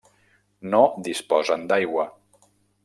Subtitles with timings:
[0.71, 0.79] No
[1.09, 2.11] disposen d'aigua.